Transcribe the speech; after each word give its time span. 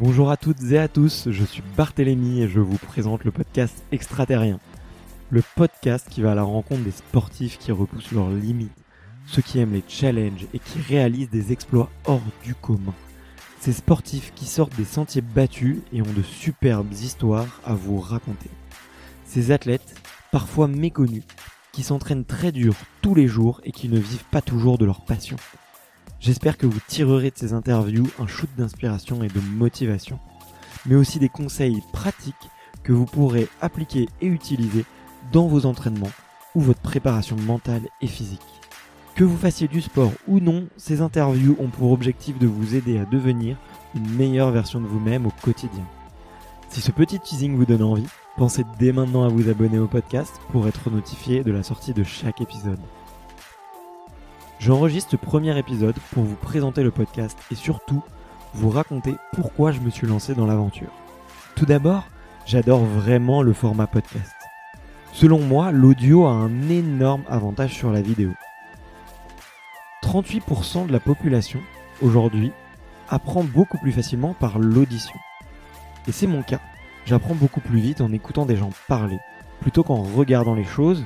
Bonjour 0.00 0.32
à 0.32 0.36
toutes 0.36 0.60
et 0.72 0.78
à 0.80 0.88
tous, 0.88 1.28
je 1.30 1.44
suis 1.44 1.62
Barthélémy 1.76 2.42
et 2.42 2.48
je 2.48 2.58
vous 2.58 2.78
présente 2.78 3.22
le 3.22 3.30
podcast 3.30 3.84
Extraterrien. 3.92 4.58
Le 5.30 5.40
podcast 5.54 6.08
qui 6.10 6.20
va 6.20 6.32
à 6.32 6.34
la 6.34 6.42
rencontre 6.42 6.82
des 6.82 6.90
sportifs 6.90 7.58
qui 7.58 7.70
repoussent 7.70 8.10
leurs 8.10 8.30
limites, 8.30 8.76
ceux 9.24 9.40
qui 9.40 9.60
aiment 9.60 9.72
les 9.72 9.84
challenges 9.86 10.48
et 10.52 10.58
qui 10.58 10.80
réalisent 10.80 11.30
des 11.30 11.52
exploits 11.52 11.90
hors 12.06 12.20
du 12.42 12.56
commun. 12.56 12.92
Ces 13.60 13.72
sportifs 13.72 14.32
qui 14.34 14.46
sortent 14.46 14.76
des 14.76 14.84
sentiers 14.84 15.22
battus 15.22 15.78
et 15.92 16.02
ont 16.02 16.12
de 16.12 16.22
superbes 16.22 16.92
histoires 16.92 17.60
à 17.64 17.74
vous 17.74 18.00
raconter. 18.00 18.50
Ces 19.24 19.52
athlètes, 19.52 19.94
parfois 20.32 20.66
méconnus, 20.66 21.22
qui 21.70 21.84
s'entraînent 21.84 22.24
très 22.24 22.50
dur 22.50 22.74
tous 23.00 23.14
les 23.14 23.28
jours 23.28 23.60
et 23.62 23.70
qui 23.70 23.88
ne 23.88 24.00
vivent 24.00 24.26
pas 24.32 24.42
toujours 24.42 24.76
de 24.76 24.86
leur 24.86 25.02
passion. 25.04 25.36
J'espère 26.24 26.56
que 26.56 26.64
vous 26.64 26.80
tirerez 26.88 27.28
de 27.28 27.36
ces 27.36 27.52
interviews 27.52 28.08
un 28.18 28.26
shoot 28.26 28.48
d'inspiration 28.56 29.22
et 29.22 29.28
de 29.28 29.40
motivation, 29.40 30.18
mais 30.86 30.94
aussi 30.94 31.18
des 31.18 31.28
conseils 31.28 31.82
pratiques 31.92 32.48
que 32.82 32.94
vous 32.94 33.04
pourrez 33.04 33.46
appliquer 33.60 34.08
et 34.22 34.26
utiliser 34.26 34.86
dans 35.32 35.48
vos 35.48 35.66
entraînements 35.66 36.10
ou 36.54 36.62
votre 36.62 36.80
préparation 36.80 37.36
mentale 37.36 37.82
et 38.00 38.06
physique. 38.06 38.40
Que 39.14 39.22
vous 39.22 39.36
fassiez 39.36 39.68
du 39.68 39.82
sport 39.82 40.12
ou 40.26 40.40
non, 40.40 40.66
ces 40.78 41.02
interviews 41.02 41.56
ont 41.60 41.68
pour 41.68 41.92
objectif 41.92 42.38
de 42.38 42.46
vous 42.46 42.74
aider 42.74 42.98
à 42.98 43.04
devenir 43.04 43.58
une 43.94 44.08
meilleure 44.08 44.50
version 44.50 44.80
de 44.80 44.86
vous-même 44.86 45.26
au 45.26 45.32
quotidien. 45.42 45.84
Si 46.70 46.80
ce 46.80 46.90
petit 46.90 47.20
teasing 47.20 47.54
vous 47.54 47.66
donne 47.66 47.82
envie, 47.82 48.08
pensez 48.38 48.64
dès 48.78 48.92
maintenant 48.92 49.24
à 49.24 49.28
vous 49.28 49.50
abonner 49.50 49.78
au 49.78 49.88
podcast 49.88 50.40
pour 50.52 50.68
être 50.68 50.88
notifié 50.88 51.44
de 51.44 51.52
la 51.52 51.62
sortie 51.62 51.92
de 51.92 52.02
chaque 52.02 52.40
épisode. 52.40 52.80
J'enregistre 54.64 55.10
ce 55.10 55.16
premier 55.16 55.58
épisode 55.58 55.98
pour 56.12 56.24
vous 56.24 56.36
présenter 56.36 56.82
le 56.82 56.90
podcast 56.90 57.38
et 57.50 57.54
surtout 57.54 58.02
vous 58.54 58.70
raconter 58.70 59.14
pourquoi 59.34 59.72
je 59.72 59.80
me 59.80 59.90
suis 59.90 60.06
lancé 60.06 60.34
dans 60.34 60.46
l'aventure. 60.46 60.88
Tout 61.54 61.66
d'abord, 61.66 62.04
j'adore 62.46 62.82
vraiment 62.82 63.42
le 63.42 63.52
format 63.52 63.86
podcast. 63.86 64.32
Selon 65.12 65.40
moi, 65.40 65.70
l'audio 65.70 66.24
a 66.24 66.30
un 66.30 66.70
énorme 66.70 67.24
avantage 67.28 67.74
sur 67.74 67.90
la 67.90 68.00
vidéo. 68.00 68.30
38% 70.02 70.86
de 70.86 70.92
la 70.92 71.00
population, 71.00 71.60
aujourd'hui, 72.00 72.50
apprend 73.10 73.44
beaucoup 73.44 73.76
plus 73.76 73.92
facilement 73.92 74.32
par 74.32 74.58
l'audition. 74.58 75.20
Et 76.08 76.12
c'est 76.12 76.26
mon 76.26 76.42
cas. 76.42 76.60
J'apprends 77.04 77.34
beaucoup 77.34 77.60
plus 77.60 77.80
vite 77.80 78.00
en 78.00 78.14
écoutant 78.14 78.46
des 78.46 78.56
gens 78.56 78.70
parler, 78.88 79.18
plutôt 79.60 79.82
qu'en 79.82 80.00
regardant 80.00 80.54
les 80.54 80.64
choses. 80.64 81.04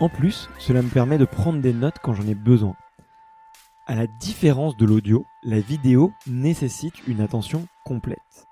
En 0.00 0.08
plus, 0.08 0.48
cela 0.58 0.80
me 0.82 0.88
permet 0.88 1.18
de 1.18 1.24
prendre 1.24 1.60
des 1.60 1.72
notes 1.72 1.98
quand 2.00 2.14
j'en 2.14 2.26
ai 2.28 2.36
besoin. 2.36 2.76
À 3.88 3.96
la 3.96 4.06
différence 4.06 4.76
de 4.76 4.86
l'audio, 4.86 5.26
la 5.42 5.58
vidéo 5.58 6.12
nécessite 6.28 6.94
une 7.08 7.20
attention 7.20 7.66
complète. 7.84 8.46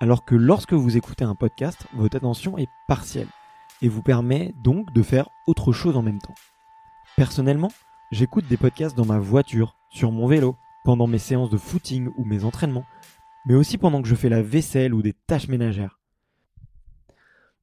Alors 0.00 0.24
que 0.24 0.34
lorsque 0.34 0.72
vous 0.72 0.96
écoutez 0.96 1.24
un 1.24 1.34
podcast, 1.34 1.86
votre 1.92 2.16
attention 2.16 2.56
est 2.56 2.70
partielle 2.88 3.28
et 3.82 3.88
vous 3.88 4.02
permet 4.02 4.54
donc 4.64 4.90
de 4.94 5.02
faire 5.02 5.28
autre 5.46 5.72
chose 5.72 5.98
en 5.98 6.02
même 6.02 6.20
temps. 6.20 6.34
Personnellement, 7.14 7.72
j'écoute 8.10 8.46
des 8.46 8.56
podcasts 8.56 8.96
dans 8.96 9.04
ma 9.04 9.18
voiture, 9.18 9.76
sur 9.90 10.12
mon 10.12 10.26
vélo, 10.26 10.56
pendant 10.84 11.06
mes 11.06 11.18
séances 11.18 11.50
de 11.50 11.58
footing 11.58 12.08
ou 12.16 12.24
mes 12.24 12.44
entraînements, 12.44 12.86
mais 13.44 13.54
aussi 13.54 13.76
pendant 13.76 14.00
que 14.00 14.08
je 14.08 14.14
fais 14.14 14.30
la 14.30 14.40
vaisselle 14.40 14.94
ou 14.94 15.02
des 15.02 15.12
tâches 15.12 15.48
ménagères. 15.48 16.00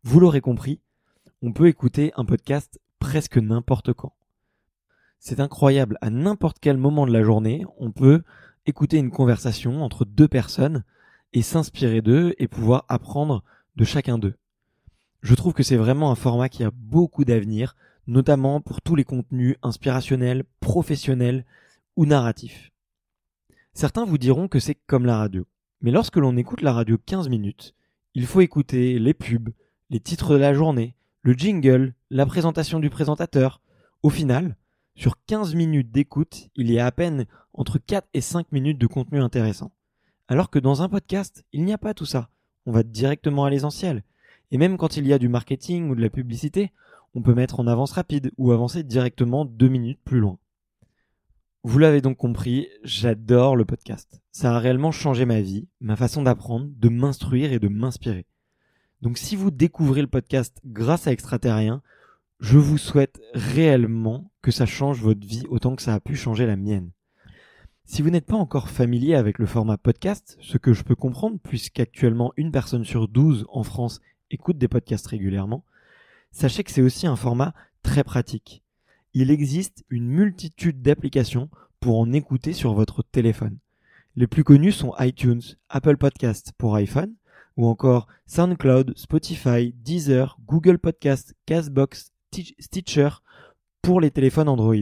Vous 0.04 0.20
l'aurez 0.20 0.42
compris, 0.42 0.82
on 1.42 1.52
peut 1.52 1.68
écouter 1.68 2.12
un 2.16 2.26
podcast 2.26 2.80
presque 3.00 3.38
n'importe 3.38 3.94
quand. 3.94 4.14
C'est 5.20 5.40
incroyable, 5.40 5.98
à 6.02 6.10
n'importe 6.10 6.58
quel 6.60 6.78
moment 6.78 7.08
de 7.08 7.12
la 7.12 7.24
journée, 7.24 7.66
on 7.78 7.92
peut 7.92 8.24
écouter 8.66 8.98
une 8.98 9.12
conversation 9.12 9.84
entre 9.84 10.06
deux 10.06 10.28
personnes 10.28 10.84
et 11.34 11.42
s'inspirer 11.42 12.02
d'eux 12.02 12.34
et 12.38 12.48
pouvoir 12.48 12.86
apprendre 12.90 13.44
de 13.76 13.84
chacun 13.84 14.18
d'eux. 14.18 14.36
Je 15.22 15.36
trouve 15.36 15.54
que 15.54 15.64
c'est 15.64 15.78
vraiment 15.78 16.12
un 16.12 16.16
format 16.16 16.50
qui 16.50 16.64
a 16.64 16.72
beaucoup 16.72 17.26
d'avenir, 17.26 17.76
notamment 18.06 18.62
pour 18.62 18.82
tous 18.82 18.96
les 18.96 19.04
contenus 19.04 19.56
inspirationnels, 19.64 20.44
professionnels 20.60 21.46
ou 21.96 22.06
narratifs. 22.06 22.72
Certains 23.74 24.06
vous 24.06 24.18
diront 24.18 24.48
que 24.48 24.60
c'est 24.60 24.78
comme 24.88 25.06
la 25.06 25.18
radio. 25.18 25.46
Mais 25.82 25.92
lorsque 25.92 26.18
l'on 26.18 26.38
écoute 26.38 26.62
la 26.62 26.74
radio 26.74 26.98
15 26.98 27.30
minutes, 27.30 27.76
il 28.16 28.26
faut 28.26 28.42
écouter 28.42 28.98
les 28.98 29.14
pubs, 29.14 29.50
les 29.90 30.00
titres 30.00 30.34
de 30.34 30.40
la 30.40 30.54
journée, 30.54 30.96
le 31.22 31.34
jingle, 31.34 31.94
la 32.10 32.26
présentation 32.26 32.80
du 32.80 32.90
présentateur. 32.90 33.62
Au 34.04 34.10
final, 34.10 34.56
sur 34.96 35.16
15 35.26 35.56
minutes 35.56 35.92
d'écoute, 35.92 36.50
il 36.56 36.72
y 36.72 36.80
a 36.80 36.86
à 36.86 36.92
peine 36.92 37.26
entre 37.54 37.80
4 37.80 38.08
et 38.14 38.22
5 38.22 38.52
minutes 38.52 38.78
de 38.78 38.88
contenu 38.88 39.20
intéressant. 39.20 39.72
Alors 40.28 40.50
que 40.50 40.60
dans 40.60 40.82
un 40.82 40.90
podcast, 40.90 41.44
il 41.54 41.66
n'y 41.66 41.74
a 41.74 41.78
pas 41.78 41.94
tout 41.94 42.06
ça. 42.06 42.30
On 42.66 42.72
va 42.72 42.84
directement 42.84 43.46
à 43.46 43.50
l'essentiel. 43.50 44.04
Et 44.52 44.58
même 44.58 44.78
quand 44.78 44.98
il 44.98 45.08
y 45.08 45.14
a 45.14 45.20
du 45.20 45.30
marketing 45.30 45.90
ou 45.90 45.96
de 45.96 46.02
la 46.02 46.10
publicité, 46.10 46.72
on 47.14 47.22
peut 47.22 47.34
mettre 47.34 47.60
en 47.60 47.68
avance 47.68 47.92
rapide 47.92 48.32
ou 48.38 48.52
avancer 48.52 48.84
directement 48.84 49.46
2 49.46 49.68
minutes 49.68 50.00
plus 50.04 50.20
loin. 50.20 50.38
Vous 51.64 51.80
l'avez 51.80 52.02
donc 52.02 52.18
compris, 52.18 52.68
j'adore 52.84 53.56
le 53.56 53.66
podcast. 53.66 54.22
Ça 54.32 54.56
a 54.56 54.60
réellement 54.60 54.92
changé 54.92 55.26
ma 55.26 55.42
vie, 55.42 55.68
ma 55.82 55.96
façon 55.96 56.22
d'apprendre, 56.22 56.70
de 56.70 56.90
m'instruire 56.90 57.52
et 57.52 57.60
de 57.60 57.68
m'inspirer. 57.68 58.26
Donc 59.02 59.18
si 59.18 59.36
vous 59.36 59.52
découvrez 59.52 60.02
le 60.02 60.08
podcast 60.08 60.60
grâce 60.66 61.08
à 61.08 61.12
Extraterrien, 61.12 61.82
je 62.40 62.58
vous 62.58 62.78
souhaite 62.78 63.22
réellement 63.34 64.32
que 64.42 64.52
ça 64.52 64.66
change 64.66 65.02
votre 65.02 65.26
vie 65.26 65.44
autant 65.50 65.76
que 65.76 65.82
ça 65.82 65.94
a 65.94 66.00
pu 66.00 66.16
changer 66.16 66.46
la 66.46 66.56
mienne. 66.56 66.92
Si 67.86 68.02
vous 68.02 68.10
n'êtes 68.10 68.26
pas 68.26 68.36
encore 68.36 68.70
familier 68.70 69.16
avec 69.16 69.40
le 69.40 69.46
format 69.46 69.78
podcast, 69.78 70.38
ce 70.42 70.58
que 70.58 70.74
je 70.74 70.84
peux 70.84 70.96
comprendre 70.96 71.38
puisqu'actuellement 71.42 72.34
une 72.36 72.52
personne 72.52 72.84
sur 72.84 73.08
12 73.08 73.46
en 73.50 73.64
France 73.64 74.02
écoute 74.30 74.58
des 74.58 74.68
podcasts 74.68 75.08
régulièrement, 75.08 75.64
sachez 76.32 76.64
que 76.64 76.72
c'est 76.72 76.82
aussi 76.82 77.08
un 77.08 77.16
format 77.16 77.54
très 77.84 78.04
pratique. 78.04 78.64
Il 79.14 79.32
existe 79.32 79.86
une 79.90 80.08
multitude 80.08 80.82
d'applications 80.82 81.50
pour 81.80 82.00
en 82.00 82.12
écouter 82.12 82.52
sur 82.52 82.74
votre 82.74 83.04
téléphone. 83.04 83.58
Les 84.16 84.28
plus 84.28 84.44
connus 84.44 84.74
sont 84.74 84.94
iTunes, 85.00 85.42
Apple 85.70 85.98
Podcasts 85.98 86.52
pour 86.58 86.76
iPhone, 86.76 87.14
ou 87.58 87.66
encore 87.66 88.08
SoundCloud, 88.28 88.94
Spotify, 88.96 89.74
Deezer, 89.84 90.38
Google 90.46 90.78
Podcast, 90.78 91.36
Castbox, 91.46 92.14
Stitcher 92.60 93.10
pour 93.82 94.00
les 94.00 94.12
téléphones 94.12 94.48
Android. 94.48 94.76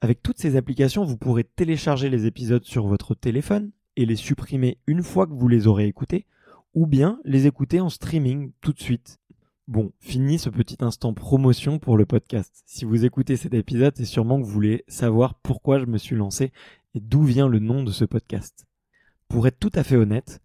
Avec 0.00 0.22
toutes 0.22 0.38
ces 0.38 0.56
applications, 0.56 1.04
vous 1.04 1.16
pourrez 1.16 1.44
télécharger 1.44 2.10
les 2.10 2.26
épisodes 2.26 2.64
sur 2.64 2.86
votre 2.86 3.14
téléphone 3.14 3.70
et 3.96 4.06
les 4.06 4.16
supprimer 4.16 4.78
une 4.86 5.02
fois 5.02 5.26
que 5.26 5.32
vous 5.32 5.48
les 5.48 5.66
aurez 5.66 5.86
écoutés, 5.86 6.26
ou 6.74 6.86
bien 6.86 7.20
les 7.24 7.46
écouter 7.46 7.80
en 7.80 7.88
streaming 7.88 8.52
tout 8.60 8.72
de 8.72 8.80
suite. 8.80 9.18
Bon, 9.66 9.92
fini 9.98 10.38
ce 10.38 10.50
petit 10.50 10.78
instant 10.80 11.12
promotion 11.14 11.78
pour 11.78 11.96
le 11.96 12.06
podcast. 12.06 12.62
Si 12.64 12.84
vous 12.84 13.04
écoutez 13.04 13.36
cet 13.36 13.54
épisode, 13.54 13.94
c'est 13.96 14.04
sûrement 14.04 14.40
que 14.40 14.46
vous 14.46 14.52
voulez 14.52 14.84
savoir 14.88 15.34
pourquoi 15.34 15.78
je 15.78 15.86
me 15.86 15.98
suis 15.98 16.16
lancé 16.16 16.52
et 16.94 17.00
d'où 17.00 17.22
vient 17.22 17.48
le 17.48 17.58
nom 17.58 17.82
de 17.82 17.90
ce 17.90 18.04
podcast. 18.04 18.66
Pour 19.28 19.46
être 19.46 19.58
tout 19.58 19.72
à 19.74 19.82
fait 19.82 19.96
honnête, 19.96 20.40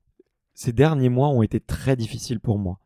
ces 0.54 0.74
derniers 0.74 1.10
mois 1.10 1.30
ont 1.30 1.42
été 1.42 1.60
très 1.60 1.96
difficiles 1.96 2.40
pour 2.40 2.60
moi. 2.60 2.80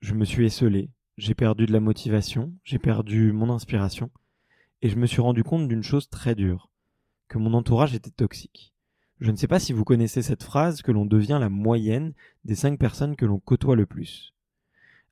Je 0.00 0.14
me 0.14 0.24
suis 0.24 0.46
esselé, 0.46 0.90
j'ai 1.16 1.34
perdu 1.34 1.66
de 1.66 1.72
la 1.72 1.80
motivation, 1.80 2.52
j'ai 2.64 2.78
perdu 2.78 3.32
mon 3.32 3.50
inspiration, 3.50 4.10
et 4.82 4.88
je 4.88 4.96
me 4.96 5.06
suis 5.06 5.20
rendu 5.20 5.44
compte 5.44 5.68
d'une 5.68 5.82
chose 5.82 6.08
très 6.08 6.34
dure, 6.34 6.70
que 7.28 7.38
mon 7.38 7.54
entourage 7.54 7.94
était 7.94 8.10
toxique. 8.10 8.74
Je 9.20 9.30
ne 9.30 9.36
sais 9.36 9.46
pas 9.46 9.60
si 9.60 9.72
vous 9.72 9.84
connaissez 9.84 10.20
cette 10.20 10.42
phrase 10.42 10.82
que 10.82 10.90
l'on 10.90 11.06
devient 11.06 11.38
la 11.40 11.48
moyenne 11.48 12.12
des 12.44 12.56
cinq 12.56 12.78
personnes 12.78 13.14
que 13.14 13.24
l'on 13.24 13.38
côtoie 13.38 13.76
le 13.76 13.86
plus. 13.86 14.34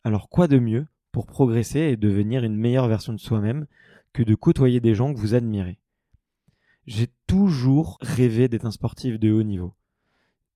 Alors 0.03 0.29
quoi 0.29 0.49
de 0.49 0.59
mieux 0.59 0.87
pour 1.13 1.27
progresser 1.27 1.81
et 1.81 1.97
devenir 1.97 2.43
une 2.43 2.57
meilleure 2.57 2.89
version 2.89 3.13
de 3.13 3.21
soi-même 3.21 3.67
que 4.13 4.25
de 4.25 4.35
côtoyer 4.35 4.81
des 4.81 4.97
gens 4.97 5.15
que 5.15 5.21
vous 5.21 5.35
admirez? 5.35 5.79
J'ai 6.87 7.09
toujours 7.29 7.99
rêvé 8.01 8.49
d'être 8.49 8.65
un 8.65 8.73
sportif 8.73 9.21
de 9.21 9.31
haut 9.31 9.45
niveau. 9.45 9.75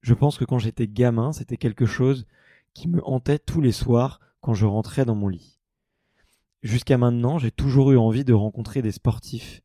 Je 0.05 0.13
pense 0.13 0.37
que 0.37 0.45
quand 0.45 0.59
j'étais 0.59 0.87
gamin, 0.87 1.33
c'était 1.33 1.57
quelque 1.57 1.87
chose 1.87 2.27
qui 2.75 2.89
me 2.89 3.03
hantait 3.09 3.39
tous 3.39 3.63
les 3.63 3.73
soirs 3.73 4.21
quand 4.43 4.53
je 4.53 4.67
rentrais 4.67 5.07
dans 5.07 5.15
mon 5.15 5.29
lit. 5.29 5.59
Jusqu'à 6.63 6.99
maintenant, 6.99 7.39
j'ai 7.39 7.51
toujours 7.51 7.91
eu 7.91 7.97
envie 7.97 8.23
de 8.23 8.35
rencontrer 8.35 8.83
des 8.83 8.93
sportifs, 8.93 9.63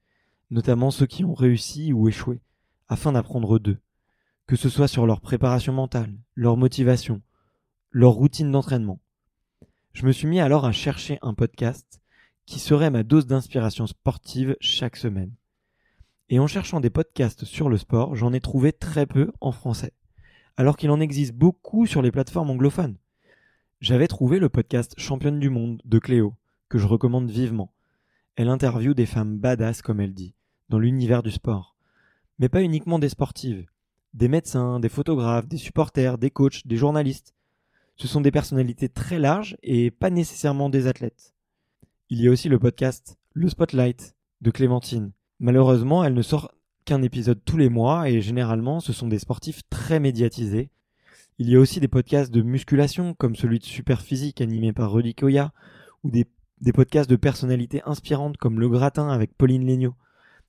notamment 0.49 0.91
ceux 0.91 1.07
qui 1.07 1.25
ont 1.25 1.33
réussi 1.33 1.91
ou 1.91 2.07
échoué, 2.07 2.39
afin 2.87 3.11
d'apprendre 3.11 3.59
d'eux, 3.59 3.79
que 4.47 4.55
ce 4.55 4.69
soit 4.69 4.87
sur 4.87 5.05
leur 5.05 5.19
préparation 5.19 5.73
mentale, 5.73 6.17
leur 6.35 6.55
motivation, 6.55 7.21
leur 7.91 8.13
routine 8.13 8.49
d'entraînement. 8.49 9.01
Je 9.91 10.05
me 10.05 10.13
suis 10.13 10.27
mis 10.27 10.39
alors 10.39 10.63
à 10.63 10.71
chercher 10.71 11.19
un 11.21 11.33
podcast 11.33 11.99
qui 12.45 12.59
serait 12.59 12.91
ma 12.91 13.03
dose 13.03 13.27
d'inspiration 13.27 13.87
sportive 13.87 14.55
chaque 14.61 14.95
semaine. 14.95 15.33
Et 16.29 16.39
en 16.39 16.47
cherchant 16.47 16.79
des 16.79 16.89
podcasts 16.89 17.43
sur 17.43 17.67
le 17.67 17.77
sport, 17.77 18.15
j'en 18.15 18.31
ai 18.31 18.39
trouvé 18.39 18.71
très 18.71 19.05
peu 19.05 19.33
en 19.41 19.51
français, 19.51 19.91
alors 20.57 20.77
qu'il 20.77 20.91
en 20.91 20.99
existe 20.99 21.33
beaucoup 21.33 21.85
sur 21.85 22.01
les 22.01 22.11
plateformes 22.11 22.49
anglophones. 22.49 22.97
J'avais 23.81 24.07
trouvé 24.07 24.39
le 24.39 24.49
podcast 24.49 24.93
Championne 24.97 25.39
du 25.39 25.49
monde 25.49 25.81
de 25.85 25.99
Cléo, 25.99 26.35
que 26.67 26.77
je 26.77 26.87
recommande 26.87 27.29
vivement. 27.29 27.73
Elle 28.35 28.49
interviewe 28.49 28.93
des 28.93 29.05
femmes 29.05 29.37
badass, 29.37 29.81
comme 29.81 30.01
elle 30.01 30.13
dit, 30.13 30.33
dans 30.69 30.79
l'univers 30.79 31.23
du 31.23 31.31
sport. 31.31 31.75
Mais 32.39 32.49
pas 32.49 32.61
uniquement 32.61 32.99
des 32.99 33.09
sportives. 33.09 33.65
Des 34.13 34.27
médecins, 34.27 34.79
des 34.79 34.89
photographes, 34.89 35.47
des 35.47 35.57
supporters, 35.57 36.17
des 36.17 36.31
coachs, 36.31 36.65
des 36.65 36.77
journalistes. 36.77 37.33
Ce 37.95 38.07
sont 38.07 38.21
des 38.21 38.31
personnalités 38.31 38.89
très 38.89 39.19
larges 39.19 39.57
et 39.61 39.91
pas 39.91 40.09
nécessairement 40.09 40.69
des 40.69 40.87
athlètes. 40.87 41.33
Il 42.09 42.21
y 42.21 42.27
a 42.27 42.31
aussi 42.31 42.49
le 42.49 42.59
podcast 42.59 43.17
Le 43.33 43.49
Spotlight 43.49 44.15
de 44.41 44.51
Clémentine. 44.51 45.11
Malheureusement, 45.39 46.03
elle 46.03 46.13
ne 46.13 46.21
sort 46.21 46.51
qu'un 46.85 47.01
épisode 47.01 47.41
tous 47.45 47.57
les 47.57 47.69
mois 47.69 48.09
et 48.09 48.21
généralement 48.21 48.79
ce 48.79 48.93
sont 48.93 49.07
des 49.07 49.19
sportifs 49.19 49.61
très 49.69 49.99
médiatisés. 49.99 50.69
Il 51.37 51.49
y 51.49 51.55
a 51.55 51.59
aussi 51.59 51.79
des 51.79 51.87
podcasts 51.87 52.31
de 52.31 52.41
musculation 52.41 53.13
comme 53.13 53.35
celui 53.35 53.59
de 53.59 53.65
Super 53.65 54.01
Physique 54.01 54.41
animé 54.41 54.73
par 54.73 54.91
Rudy 54.91 55.15
Koya 55.15 55.53
ou 56.03 56.11
des, 56.11 56.25
des 56.61 56.73
podcasts 56.73 57.09
de 57.09 57.15
personnalités 57.15 57.81
inspirantes 57.85 58.37
comme 58.37 58.59
Le 58.59 58.69
Gratin 58.69 59.09
avec 59.09 59.37
Pauline 59.37 59.65
Legnaud. 59.65 59.95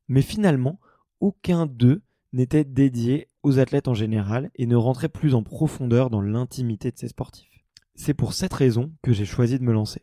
Mais 0.09 0.23
finalement, 0.23 0.81
aucun 1.21 1.67
d'eux 1.67 2.03
n'était 2.33 2.65
dédié 2.65 3.29
aux 3.43 3.59
athlètes 3.59 3.89
en 3.89 3.95
général 3.95 4.51
et 4.57 4.67
ne 4.67 4.77
rentrait 4.77 5.09
plus 5.09 5.35
en 5.35 5.43
profondeur 5.43 6.11
dans 6.11 6.21
l'intimité 6.21 6.91
de 6.91 6.99
ces 6.99 7.09
sportifs. 7.09 7.65
C'est 7.95 8.15
pour 8.15 8.33
cette 8.33 8.55
raison 8.55 8.93
que 9.03 9.13
j'ai 9.13 9.25
choisi 9.25 9.59
de 9.59 9.65
me 9.65 9.73
lancer 9.73 10.03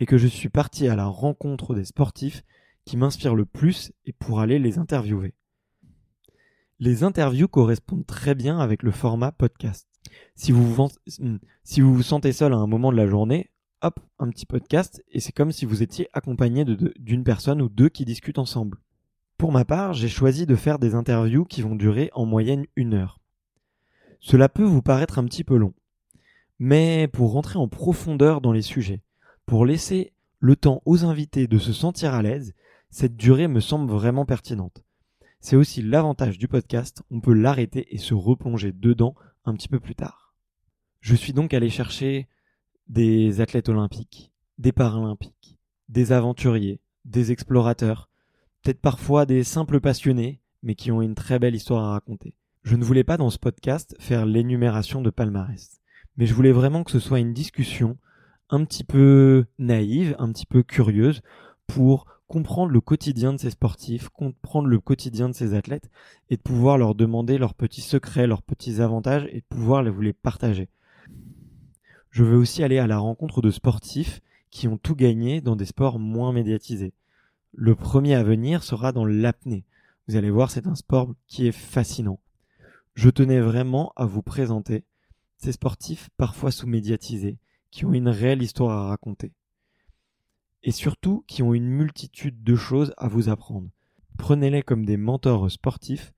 et 0.00 0.06
que 0.06 0.18
je 0.18 0.26
suis 0.26 0.48
parti 0.48 0.88
à 0.88 0.96
la 0.96 1.06
rencontre 1.06 1.74
des 1.74 1.84
sportifs 1.84 2.44
qui 2.84 2.96
m'inspirent 2.96 3.34
le 3.34 3.44
plus 3.44 3.92
et 4.06 4.12
pour 4.12 4.40
aller 4.40 4.58
les 4.58 4.78
interviewer. 4.78 5.34
Les 6.80 7.02
interviews 7.02 7.48
correspondent 7.48 8.06
très 8.06 8.36
bien 8.36 8.60
avec 8.60 8.84
le 8.84 8.92
format 8.92 9.32
podcast. 9.32 9.88
Si 10.36 10.52
vous 10.52 10.72
vous, 10.72 10.88
hmm, 11.18 11.38
si 11.64 11.80
vous, 11.80 11.92
vous 11.92 12.04
sentez 12.04 12.32
seul 12.32 12.52
à 12.52 12.56
un 12.56 12.68
moment 12.68 12.92
de 12.92 12.96
la 12.96 13.08
journée, 13.08 13.50
hop, 13.82 13.98
un 14.20 14.30
petit 14.30 14.46
podcast 14.46 15.02
et 15.08 15.18
c'est 15.18 15.32
comme 15.32 15.50
si 15.50 15.64
vous 15.64 15.82
étiez 15.82 16.08
accompagné 16.12 16.64
d'une 16.64 17.24
personne 17.24 17.60
ou 17.62 17.68
deux 17.68 17.88
qui 17.88 18.04
discutent 18.04 18.38
ensemble. 18.38 18.78
Pour 19.38 19.50
ma 19.50 19.64
part, 19.64 19.92
j'ai 19.92 20.08
choisi 20.08 20.46
de 20.46 20.54
faire 20.54 20.78
des 20.78 20.94
interviews 20.94 21.44
qui 21.44 21.62
vont 21.62 21.74
durer 21.74 22.10
en 22.12 22.26
moyenne 22.26 22.66
une 22.76 22.94
heure. 22.94 23.18
Cela 24.20 24.48
peut 24.48 24.62
vous 24.62 24.82
paraître 24.82 25.18
un 25.18 25.24
petit 25.24 25.42
peu 25.42 25.56
long, 25.56 25.74
mais 26.60 27.08
pour 27.12 27.32
rentrer 27.32 27.58
en 27.58 27.66
profondeur 27.66 28.40
dans 28.40 28.52
les 28.52 28.62
sujets, 28.62 29.02
pour 29.46 29.66
laisser 29.66 30.12
le 30.38 30.54
temps 30.54 30.80
aux 30.84 31.04
invités 31.04 31.48
de 31.48 31.58
se 31.58 31.72
sentir 31.72 32.14
à 32.14 32.22
l'aise, 32.22 32.54
cette 32.90 33.16
durée 33.16 33.48
me 33.48 33.58
semble 33.58 33.90
vraiment 33.90 34.26
pertinente. 34.26 34.84
C'est 35.40 35.56
aussi 35.56 35.82
l'avantage 35.82 36.38
du 36.38 36.48
podcast, 36.48 37.02
on 37.10 37.20
peut 37.20 37.32
l'arrêter 37.32 37.94
et 37.94 37.98
se 37.98 38.14
replonger 38.14 38.72
dedans 38.72 39.14
un 39.44 39.54
petit 39.54 39.68
peu 39.68 39.80
plus 39.80 39.94
tard. 39.94 40.34
Je 41.00 41.14
suis 41.14 41.32
donc 41.32 41.54
allé 41.54 41.70
chercher 41.70 42.28
des 42.88 43.40
athlètes 43.40 43.68
olympiques, 43.68 44.32
des 44.58 44.72
paralympiques, 44.72 45.58
des 45.88 46.12
aventuriers, 46.12 46.80
des 47.04 47.30
explorateurs, 47.32 48.10
peut-être 48.62 48.80
parfois 48.80 49.26
des 49.26 49.44
simples 49.44 49.80
passionnés, 49.80 50.40
mais 50.62 50.74
qui 50.74 50.90
ont 50.90 51.02
une 51.02 51.14
très 51.14 51.38
belle 51.38 51.54
histoire 51.54 51.84
à 51.84 51.92
raconter. 51.92 52.34
Je 52.64 52.76
ne 52.76 52.84
voulais 52.84 53.04
pas 53.04 53.16
dans 53.16 53.30
ce 53.30 53.38
podcast 53.38 53.94
faire 54.00 54.26
l'énumération 54.26 55.00
de 55.00 55.10
palmarès, 55.10 55.80
mais 56.16 56.26
je 56.26 56.34
voulais 56.34 56.52
vraiment 56.52 56.82
que 56.82 56.90
ce 56.90 56.98
soit 56.98 57.20
une 57.20 57.32
discussion 57.32 57.96
un 58.50 58.64
petit 58.64 58.84
peu 58.84 59.46
naïve, 59.58 60.16
un 60.18 60.32
petit 60.32 60.46
peu 60.46 60.62
curieuse, 60.62 61.22
pour 61.66 62.06
comprendre 62.28 62.70
le 62.70 62.80
quotidien 62.80 63.32
de 63.32 63.38
ces 63.38 63.50
sportifs, 63.50 64.10
comprendre 64.10 64.68
le 64.68 64.78
quotidien 64.78 65.28
de 65.28 65.34
ces 65.34 65.54
athlètes, 65.54 65.90
et 66.30 66.36
de 66.36 66.42
pouvoir 66.42 66.78
leur 66.78 66.94
demander 66.94 67.38
leurs 67.38 67.54
petits 67.54 67.80
secrets, 67.80 68.26
leurs 68.26 68.42
petits 68.42 68.80
avantages, 68.80 69.26
et 69.32 69.40
de 69.40 69.46
pouvoir 69.48 69.82
vous 69.90 70.02
les 70.02 70.12
partager. 70.12 70.68
Je 72.10 72.24
veux 72.24 72.36
aussi 72.36 72.62
aller 72.62 72.78
à 72.78 72.86
la 72.86 72.98
rencontre 72.98 73.40
de 73.40 73.50
sportifs 73.50 74.20
qui 74.50 74.68
ont 74.68 74.78
tout 74.78 74.94
gagné 74.94 75.40
dans 75.40 75.56
des 75.56 75.64
sports 75.64 75.98
moins 75.98 76.32
médiatisés. 76.32 76.92
Le 77.52 77.74
premier 77.74 78.14
à 78.14 78.22
venir 78.22 78.62
sera 78.62 78.92
dans 78.92 79.04
l'apnée. 79.04 79.64
Vous 80.06 80.16
allez 80.16 80.30
voir, 80.30 80.50
c'est 80.50 80.66
un 80.66 80.74
sport 80.74 81.14
qui 81.26 81.46
est 81.46 81.52
fascinant. 81.52 82.20
Je 82.94 83.10
tenais 83.10 83.40
vraiment 83.40 83.92
à 83.96 84.04
vous 84.06 84.22
présenter 84.22 84.84
ces 85.36 85.52
sportifs 85.52 86.10
parfois 86.16 86.50
sous-médiatisés, 86.50 87.38
qui 87.70 87.84
ont 87.84 87.92
une 87.92 88.08
réelle 88.08 88.42
histoire 88.42 88.76
à 88.76 88.88
raconter. 88.88 89.32
Et 90.62 90.72
surtout 90.72 91.24
qui 91.26 91.42
ont 91.42 91.54
une 91.54 91.68
multitude 91.68 92.42
de 92.42 92.56
choses 92.56 92.92
à 92.96 93.08
vous 93.08 93.28
apprendre. 93.28 93.68
Prenez-les 94.18 94.62
comme 94.62 94.84
des 94.84 94.96
mentors 94.96 95.50
sportifs 95.50 96.12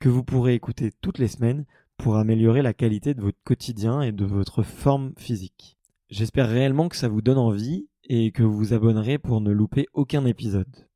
que 0.00 0.08
vous 0.08 0.24
pourrez 0.24 0.54
écouter 0.54 0.92
toutes 1.00 1.18
les 1.18 1.28
semaines 1.28 1.64
pour 1.96 2.16
améliorer 2.16 2.62
la 2.62 2.74
qualité 2.74 3.14
de 3.14 3.22
votre 3.22 3.42
quotidien 3.44 4.02
et 4.02 4.12
de 4.12 4.24
votre 4.24 4.62
forme 4.62 5.12
physique. 5.16 5.78
J'espère 6.10 6.48
réellement 6.48 6.88
que 6.88 6.96
ça 6.96 7.08
vous 7.08 7.22
donne 7.22 7.38
envie 7.38 7.88
et 8.04 8.30
que 8.32 8.42
vous 8.42 8.56
vous 8.56 8.72
abonnerez 8.74 9.18
pour 9.18 9.40
ne 9.40 9.50
louper 9.50 9.86
aucun 9.92 10.24
épisode. 10.26 10.88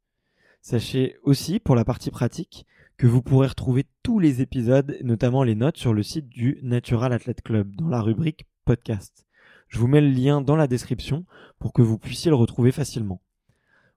Sachez 0.62 1.16
aussi, 1.22 1.58
pour 1.58 1.74
la 1.74 1.84
partie 1.84 2.10
pratique, 2.10 2.66
que 2.96 3.06
vous 3.06 3.22
pourrez 3.22 3.48
retrouver 3.48 3.86
tous 4.02 4.18
les 4.18 4.42
épisodes, 4.42 4.98
notamment 5.02 5.42
les 5.42 5.54
notes, 5.54 5.78
sur 5.78 5.94
le 5.94 6.02
site 6.02 6.28
du 6.28 6.58
Natural 6.62 7.12
Athlete 7.12 7.40
Club, 7.40 7.74
dans 7.76 7.88
la 7.88 8.02
rubrique 8.02 8.46
podcast. 8.66 9.26
Je 9.70 9.78
vous 9.78 9.86
mets 9.86 10.00
le 10.00 10.10
lien 10.10 10.40
dans 10.40 10.56
la 10.56 10.66
description 10.66 11.24
pour 11.60 11.72
que 11.72 11.80
vous 11.80 11.96
puissiez 11.96 12.28
le 12.28 12.36
retrouver 12.36 12.72
facilement. 12.72 13.22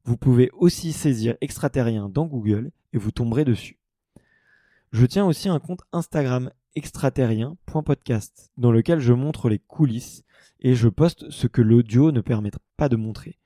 Vous 0.06 0.18
pouvez 0.18 0.52
aussi 0.54 0.94
saisir 0.94 1.36
extraterrien 1.42 2.10
dans 2.10 2.28
Google 2.28 2.72
et 2.94 3.00
vous 3.00 3.10
tomberez 3.10 3.44
dessus. 3.44 3.80
Je 4.92 5.08
tiens 5.08 5.26
aussi 5.26 5.50
un 5.50 5.60
compte 5.60 5.82
Instagram 5.92 6.52
extraterrien.podcast 6.76 8.52
dans 8.58 8.72
lequel 8.72 9.00
je 9.00 9.14
montre 9.14 9.50
les 9.50 9.58
coulisses 9.58 10.24
et 10.60 10.76
je 10.76 10.90
poste 10.90 11.32
ce 11.32 11.48
que 11.48 11.64
l'audio 11.64 12.12
ne 12.12 12.22
permettra 12.22 12.62
pas 12.78 12.88
de 12.88 12.96
montrer. 12.96 13.40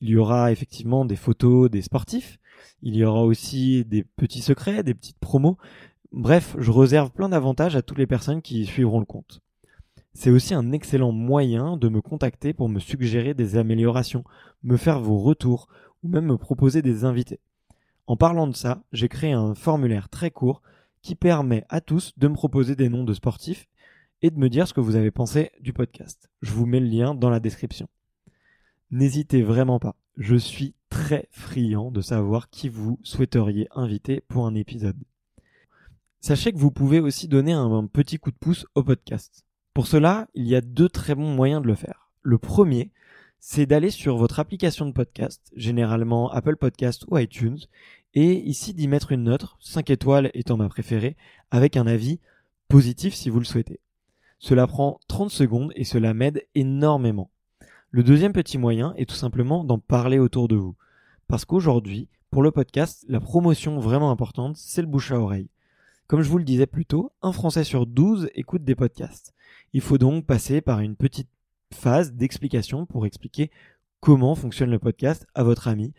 Il 0.00 0.08
y 0.08 0.16
aura 0.16 0.50
effectivement 0.50 1.04
des 1.04 1.16
photos 1.16 1.70
des 1.70 1.82
sportifs, 1.82 2.40
il 2.82 2.96
y 2.96 3.04
aura 3.04 3.22
aussi 3.22 3.84
des 3.84 4.02
petits 4.02 4.42
secrets, 4.42 4.82
des 4.82 4.94
petites 4.94 5.18
promos. 5.18 5.58
Bref, 6.10 6.56
je 6.58 6.72
réserve 6.72 7.12
plein 7.12 7.28
d'avantages 7.28 7.76
à 7.76 7.82
toutes 7.82 7.98
les 7.98 8.06
personnes 8.08 8.42
qui 8.42 8.66
suivront 8.66 8.98
le 8.98 9.06
compte. 9.06 9.42
C'est 10.18 10.30
aussi 10.30 10.52
un 10.52 10.72
excellent 10.72 11.12
moyen 11.12 11.76
de 11.76 11.88
me 11.88 12.02
contacter 12.02 12.52
pour 12.52 12.68
me 12.68 12.80
suggérer 12.80 13.34
des 13.34 13.56
améliorations, 13.56 14.24
me 14.64 14.76
faire 14.76 14.98
vos 14.98 15.20
retours 15.20 15.68
ou 16.02 16.08
même 16.08 16.26
me 16.26 16.36
proposer 16.36 16.82
des 16.82 17.04
invités. 17.04 17.38
En 18.08 18.16
parlant 18.16 18.48
de 18.48 18.56
ça, 18.56 18.82
j'ai 18.90 19.08
créé 19.08 19.30
un 19.30 19.54
formulaire 19.54 20.08
très 20.08 20.32
court 20.32 20.60
qui 21.02 21.14
permet 21.14 21.64
à 21.68 21.80
tous 21.80 22.14
de 22.16 22.26
me 22.26 22.34
proposer 22.34 22.74
des 22.74 22.88
noms 22.88 23.04
de 23.04 23.14
sportifs 23.14 23.68
et 24.20 24.32
de 24.32 24.40
me 24.40 24.48
dire 24.48 24.66
ce 24.66 24.74
que 24.74 24.80
vous 24.80 24.96
avez 24.96 25.12
pensé 25.12 25.52
du 25.60 25.72
podcast. 25.72 26.28
Je 26.42 26.50
vous 26.50 26.66
mets 26.66 26.80
le 26.80 26.88
lien 26.88 27.14
dans 27.14 27.30
la 27.30 27.38
description. 27.38 27.88
N'hésitez 28.90 29.44
vraiment 29.44 29.78
pas. 29.78 29.94
Je 30.16 30.34
suis 30.34 30.74
très 30.90 31.28
friand 31.30 31.92
de 31.92 32.00
savoir 32.00 32.50
qui 32.50 32.68
vous 32.68 32.98
souhaiteriez 33.04 33.68
inviter 33.70 34.24
pour 34.26 34.48
un 34.48 34.56
épisode. 34.56 34.98
Sachez 36.20 36.52
que 36.52 36.58
vous 36.58 36.72
pouvez 36.72 36.98
aussi 36.98 37.28
donner 37.28 37.52
un, 37.52 37.86
petit 37.86 38.18
coup 38.18 38.32
de 38.32 38.36
pouce 38.36 38.66
au 38.74 38.82
podcast. 38.82 39.44
Pour 39.78 39.86
cela, 39.86 40.26
il 40.34 40.48
y 40.48 40.56
a 40.56 40.60
deux 40.60 40.88
très 40.88 41.14
bons 41.14 41.32
moyens 41.32 41.62
de 41.62 41.68
le 41.68 41.76
faire. 41.76 42.10
Le 42.22 42.36
premier, 42.36 42.90
c'est 43.38 43.64
d'aller 43.64 43.90
sur 43.90 44.16
votre 44.16 44.40
application 44.40 44.86
de 44.86 44.90
podcast, 44.90 45.52
généralement 45.54 46.32
Apple 46.32 46.56
Podcast 46.56 47.04
ou 47.06 47.16
iTunes, 47.16 47.60
et 48.12 48.40
ici 48.40 48.74
d'y 48.74 48.88
mettre 48.88 49.12
une 49.12 49.22
note, 49.22 49.46
5 49.60 49.88
étoiles 49.90 50.32
étant 50.34 50.56
ma 50.56 50.68
préférée, 50.68 51.16
avec 51.52 51.76
un 51.76 51.86
avis 51.86 52.18
positif 52.66 53.14
si 53.14 53.30
vous 53.30 53.38
le 53.38 53.44
souhaitez. 53.44 53.78
Cela 54.40 54.66
prend 54.66 54.98
30 55.06 55.30
secondes 55.30 55.72
et 55.76 55.84
cela 55.84 56.12
m'aide 56.12 56.44
énormément. 56.56 57.30
Le 57.92 58.02
deuxième 58.02 58.32
petit 58.32 58.58
moyen 58.58 58.94
est 58.96 59.08
tout 59.08 59.14
simplement 59.14 59.62
d'en 59.62 59.78
parler 59.78 60.18
autour 60.18 60.48
de 60.48 60.56
vous. 60.56 60.74
Parce 61.28 61.44
qu'aujourd'hui, 61.44 62.08
pour 62.32 62.42
le 62.42 62.50
podcast, 62.50 63.04
la 63.08 63.20
promotion 63.20 63.78
vraiment 63.78 64.10
importante, 64.10 64.56
c'est 64.56 64.82
le 64.82 64.88
bouche 64.88 65.12
à 65.12 65.20
oreille. 65.20 65.50
Comme 66.08 66.22
je 66.22 66.30
vous 66.30 66.38
le 66.38 66.44
disais 66.44 66.66
plus 66.66 66.86
tôt, 66.86 67.12
un 67.20 67.32
Français 67.32 67.64
sur 67.64 67.84
12 67.84 68.30
écoute 68.34 68.64
des 68.64 68.74
podcasts. 68.74 69.34
Il 69.74 69.82
faut 69.82 69.98
donc 69.98 70.24
passer 70.24 70.62
par 70.62 70.80
une 70.80 70.96
petite 70.96 71.28
phase 71.74 72.14
d'explication 72.14 72.86
pour 72.86 73.04
expliquer 73.04 73.50
comment 74.00 74.34
fonctionne 74.34 74.70
le 74.70 74.78
podcast 74.78 75.26
à 75.34 75.42
votre 75.42 75.68
ami. 75.68 75.92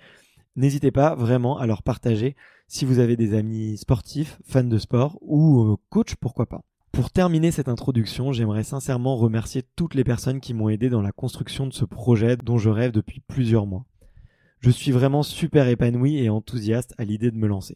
N'hésitez 0.56 0.90
pas 0.90 1.14
vraiment 1.14 1.60
à 1.60 1.68
leur 1.68 1.84
partager 1.84 2.36
si 2.68 2.86
vous 2.86 2.98
avez 2.98 3.18
des 3.18 3.36
amis 3.36 3.78
sportifs, 3.78 4.40
fans 4.44 4.64
de 4.64 4.80
sport 4.80 5.20
ou 5.22 5.74
euh, 5.74 5.76
coach, 5.92 6.16
pourquoi 6.16 6.48
pas. 6.48 6.64
Pour 6.92 7.12
terminer 7.12 7.52
cette 7.52 7.70
introduction, 7.70 8.32
j'aimerais 8.32 8.64
sincèrement 8.64 9.16
remercier 9.16 9.62
toutes 9.76 9.94
les 9.94 10.04
personnes 10.04 10.40
qui 10.40 10.56
m'ont 10.56 10.70
aidé 10.70 10.90
dans 10.90 11.04
la 11.04 11.12
construction 11.12 11.68
de 11.68 11.74
ce 11.74 11.86
projet 11.86 12.36
dont 12.36 12.58
je 12.58 12.72
rêve 12.72 12.92
depuis 12.92 13.20
plusieurs 13.20 13.68
mois. 13.68 13.86
Je 14.60 14.72
suis 14.72 14.92
vraiment 14.92 15.22
super 15.22 15.68
épanoui 15.68 16.18
et 16.18 16.30
enthousiaste 16.30 16.96
à 16.98 17.04
l'idée 17.04 17.30
de 17.30 17.38
me 17.38 17.48
lancer. 17.48 17.76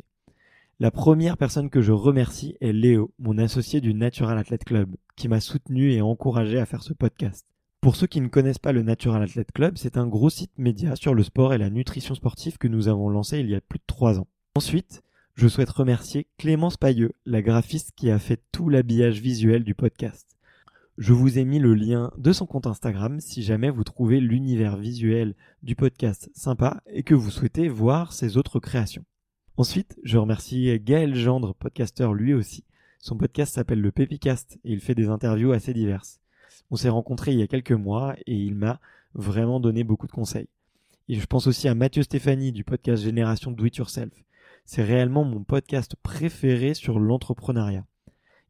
La 0.83 0.91
première 0.91 1.37
personne 1.37 1.69
que 1.69 1.81
je 1.81 1.93
remercie 1.93 2.57
est 2.59 2.73
Léo, 2.73 3.13
mon 3.17 3.37
associé 3.37 3.79
du 3.79 3.93
Natural 3.93 4.37
Athlete 4.37 4.65
Club, 4.65 4.97
qui 5.15 5.29
m'a 5.29 5.39
soutenu 5.39 5.93
et 5.93 6.01
encouragé 6.01 6.59
à 6.59 6.65
faire 6.65 6.83
ce 6.83 6.91
podcast. 6.91 7.45
Pour 7.79 7.95
ceux 7.95 8.05
qui 8.05 8.19
ne 8.19 8.27
connaissent 8.27 8.59
pas 8.59 8.73
le 8.73 8.83
Natural 8.83 9.23
Athlete 9.23 9.53
Club, 9.53 9.77
c'est 9.77 9.95
un 9.95 10.07
gros 10.07 10.29
site 10.29 10.51
média 10.57 10.97
sur 10.97 11.13
le 11.13 11.23
sport 11.23 11.53
et 11.53 11.57
la 11.57 11.69
nutrition 11.69 12.15
sportive 12.15 12.57
que 12.57 12.67
nous 12.67 12.89
avons 12.89 13.07
lancé 13.07 13.39
il 13.39 13.49
y 13.49 13.55
a 13.55 13.61
plus 13.61 13.79
de 13.79 13.85
trois 13.87 14.19
ans. 14.19 14.27
Ensuite, 14.55 15.03
je 15.35 15.47
souhaite 15.47 15.69
remercier 15.69 16.27
Clémence 16.37 16.75
Pailleux, 16.75 17.13
la 17.25 17.41
graphiste 17.41 17.93
qui 17.95 18.11
a 18.11 18.19
fait 18.19 18.43
tout 18.51 18.67
l'habillage 18.67 19.21
visuel 19.21 19.63
du 19.63 19.75
podcast. 19.75 20.35
Je 20.97 21.13
vous 21.13 21.39
ai 21.39 21.45
mis 21.45 21.59
le 21.59 21.75
lien 21.75 22.11
de 22.17 22.33
son 22.33 22.45
compte 22.45 22.67
Instagram 22.67 23.21
si 23.21 23.41
jamais 23.41 23.69
vous 23.69 23.85
trouvez 23.85 24.19
l'univers 24.19 24.75
visuel 24.75 25.33
du 25.61 25.77
podcast 25.77 26.29
sympa 26.33 26.83
et 26.87 27.03
que 27.03 27.15
vous 27.15 27.31
souhaitez 27.31 27.69
voir 27.69 28.11
ses 28.11 28.35
autres 28.35 28.59
créations. 28.59 29.05
Ensuite, 29.57 29.99
je 30.03 30.17
remercie 30.17 30.79
Gaël 30.79 31.15
Gendre, 31.15 31.53
podcasteur 31.53 32.13
lui 32.13 32.33
aussi. 32.33 32.63
Son 32.99 33.17
podcast 33.17 33.53
s'appelle 33.53 33.81
le 33.81 33.91
Pépicast 33.91 34.59
et 34.63 34.71
il 34.71 34.79
fait 34.79 34.95
des 34.95 35.09
interviews 35.09 35.51
assez 35.51 35.73
diverses. 35.73 36.19
On 36.71 36.75
s'est 36.75 36.89
rencontrés 36.89 37.33
il 37.33 37.39
y 37.39 37.43
a 37.43 37.47
quelques 37.47 37.71
mois 37.71 38.15
et 38.25 38.35
il 38.35 38.55
m'a 38.55 38.79
vraiment 39.13 39.59
donné 39.59 39.83
beaucoup 39.83 40.07
de 40.07 40.11
conseils. 40.11 40.49
Et 41.09 41.15
je 41.15 41.25
pense 41.25 41.47
aussi 41.47 41.67
à 41.67 41.75
Mathieu 41.75 42.03
Stéphanie 42.03 42.51
du 42.51 42.63
podcast 42.63 43.03
Génération 43.03 43.51
Do 43.51 43.65
It 43.65 43.77
Yourself 43.77 44.13
c'est 44.65 44.83
réellement 44.83 45.23
mon 45.23 45.43
podcast 45.43 45.95
préféré 46.01 46.73
sur 46.73 46.99
l'entrepreneuriat. 46.99 47.85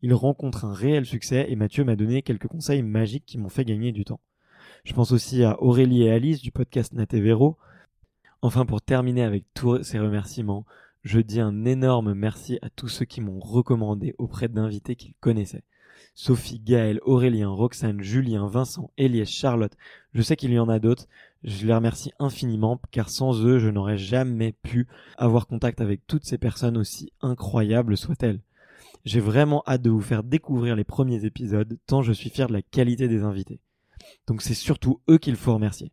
Il 0.02 0.14
rencontre 0.14 0.66
un 0.66 0.74
réel 0.74 1.06
succès 1.06 1.48
et 1.50 1.56
Mathieu 1.56 1.84
m'a 1.84 1.96
donné 1.96 2.22
quelques 2.22 2.48
conseils 2.48 2.84
magiques 2.84 3.26
qui 3.26 3.38
m'ont 3.38 3.50
fait 3.50 3.66
gagner 3.66 3.92
du 3.92 4.04
temps. 4.04 4.20
Je 4.84 4.94
pense 4.94 5.12
aussi 5.12 5.44
à 5.44 5.62
Aurélie 5.62 6.04
et 6.04 6.12
Alice 6.12 6.42
du 6.42 6.52
podcast 6.52 6.94
Natevero. 6.94 7.58
Enfin, 8.42 8.66
pour 8.66 8.82
terminer 8.82 9.24
avec 9.24 9.46
tous 9.54 9.82
ces 9.84 10.00
remerciements, 10.00 10.66
je 11.04 11.20
dis 11.20 11.42
un 11.42 11.66
énorme 11.66 12.14
merci 12.14 12.60
à 12.62 12.70
tous 12.70 12.88
ceux 12.88 13.06
qui 13.06 13.20
m'ont 13.20 13.40
recommandé 13.40 14.16
auprès 14.18 14.48
d'invités 14.48 14.96
qu'ils 14.96 15.16
connaissaient. 15.20 15.64
Sophie, 16.16 16.60
Gaël, 16.60 17.00
Aurélien, 17.04 17.50
Roxane, 17.50 18.02
Julien, 18.02 18.48
Vincent, 18.48 18.92
Eliès, 18.98 19.30
Charlotte. 19.30 19.74
Je 20.14 20.22
sais 20.22 20.36
qu'il 20.36 20.54
y 20.54 20.60
en 20.60 20.70
a 20.70 20.80
d'autres. 20.80 21.08
Je 21.44 21.66
les 21.66 21.74
remercie 21.74 22.12
infiniment 22.20 22.80
car 22.92 23.10
sans 23.10 23.44
eux, 23.46 23.60
je 23.60 23.70
n'aurais 23.70 23.98
jamais 23.98 24.54
pu 24.64 24.88
avoir 25.18 25.48
contact 25.48 25.82
avec 25.82 26.06
toutes 26.08 26.26
ces 26.26 26.38
personnes 26.38 26.78
aussi 26.78 27.12
incroyables 27.22 27.98
soient-elles. 27.98 28.40
J'ai 29.06 29.20
vraiment 29.20 29.64
hâte 29.68 29.82
de 29.82 29.90
vous 29.90 30.02
faire 30.02 30.24
découvrir 30.24 30.76
les 30.76 30.86
premiers 30.86 31.26
épisodes 31.26 31.78
tant 31.86 32.02
je 32.02 32.14
suis 32.14 32.30
fier 32.30 32.48
de 32.48 32.54
la 32.54 32.62
qualité 32.62 33.10
des 33.10 33.24
invités. 33.24 33.60
Donc 34.28 34.42
c'est 34.42 34.54
surtout 34.54 35.02
eux 35.10 35.18
qu'il 35.18 35.36
faut 35.36 35.54
remercier. 35.54 35.92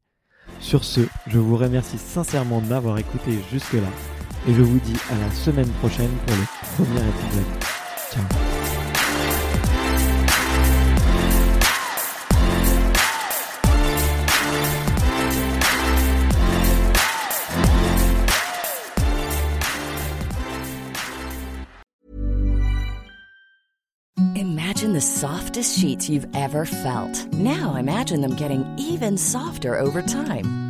Sur 0.61 0.85
ce, 0.85 1.01
je 1.27 1.39
vous 1.39 1.57
remercie 1.57 1.99
sincèrement 1.99 2.61
de 2.61 2.67
m'avoir 2.67 2.99
écouté 2.99 3.33
jusque-là 3.51 3.89
et 4.51 4.55
je 4.55 4.63
vous 4.63 4.81
dis 4.81 4.97
à 5.11 5.19
la 5.19 5.31
semaine 5.33 5.69
prochaine 5.81 6.11
pour 6.27 6.37
le 6.37 6.85
premier 6.85 7.09
épisode. 7.09 7.45
Ciao 8.13 8.25
Imagine 24.37 24.93
the 24.95 25.01
softest 25.01 25.79
sheets 25.79 26.09
you've 26.09 26.27
ever 26.35 26.65
felt. 26.65 27.27
Now 27.35 27.77
imagine 27.77 28.21
them 28.21 28.35
getting 28.35 28.65
even 28.79 29.17
softer 29.17 29.79
over 29.79 30.01
time. 30.03 30.70